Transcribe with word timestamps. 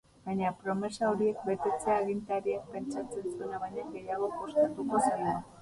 Baina 0.27 0.47
promesa 0.61 1.09
horiek 1.09 1.43
betetzea 1.49 1.97
agintariak 2.05 2.65
pentsatzen 2.77 3.29
zuena 3.35 3.63
baino 3.67 3.87
gehiago 3.93 4.33
kostatuko 4.43 5.05
zaio. 5.07 5.41